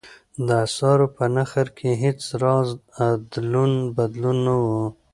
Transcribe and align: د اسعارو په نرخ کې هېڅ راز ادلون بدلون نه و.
د 0.47 0.47
اسعارو 0.65 1.07
په 1.15 1.23
نرخ 1.35 1.53
کې 1.77 1.89
هېڅ 2.03 2.19
راز 2.41 2.67
ادلون 3.07 3.73
بدلون 3.97 4.37
نه 4.45 4.55
و. 4.61 4.63